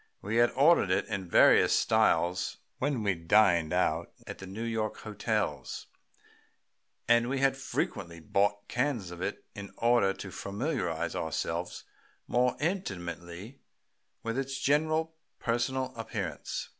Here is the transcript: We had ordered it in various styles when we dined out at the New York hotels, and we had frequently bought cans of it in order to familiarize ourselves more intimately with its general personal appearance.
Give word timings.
We 0.19 0.37
had 0.37 0.49
ordered 0.55 0.89
it 0.89 1.05
in 1.05 1.29
various 1.29 1.77
styles 1.77 2.57
when 2.79 3.03
we 3.03 3.13
dined 3.13 3.71
out 3.71 4.11
at 4.25 4.39
the 4.39 4.47
New 4.47 4.63
York 4.63 4.97
hotels, 4.97 5.85
and 7.07 7.29
we 7.29 7.37
had 7.37 7.55
frequently 7.55 8.19
bought 8.19 8.67
cans 8.67 9.11
of 9.11 9.21
it 9.21 9.45
in 9.53 9.71
order 9.77 10.11
to 10.13 10.31
familiarize 10.31 11.13
ourselves 11.13 11.83
more 12.27 12.57
intimately 12.59 13.59
with 14.23 14.39
its 14.39 14.57
general 14.57 15.13
personal 15.39 15.93
appearance. 15.95 16.69